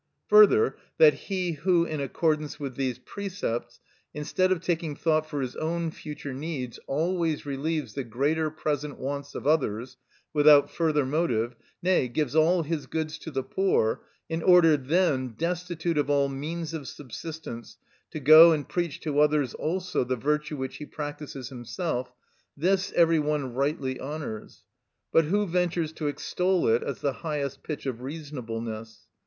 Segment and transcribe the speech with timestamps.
[0.29, 3.79] Further, that he who, in accordance with these precepts,
[4.15, 9.35] instead of taking thought for his own future needs, always relieves the greater present wants
[9.35, 9.97] of others,
[10.33, 15.99] without further motive, nay, gives all his goods to the poor, in order then, destitute
[15.99, 17.77] of all means of subsistence,
[18.09, 22.11] to go and preach to others also the virtue which he practises himself;
[22.57, 24.63] this every one rightly honours;
[25.11, 29.01] but who ventures to extol it as the highest pitch of reasonableness?